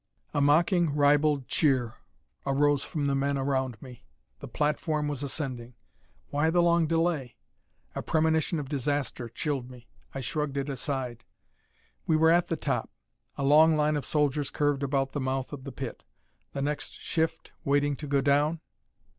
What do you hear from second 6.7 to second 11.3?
delay? A premonition of disaster chilled me. I shrugged it aside.